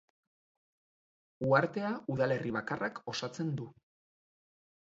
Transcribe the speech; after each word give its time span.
Uhartea 1.49 1.93
udalerri 2.15 2.55
bakarrak 2.57 2.99
osatzen 3.15 3.55
du. 3.61 3.71